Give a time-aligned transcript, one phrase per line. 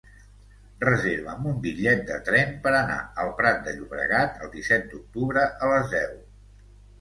[0.83, 5.71] Reserva'm un bitllet de tren per anar al Prat de Llobregat el disset d'octubre a
[5.75, 6.19] les deu.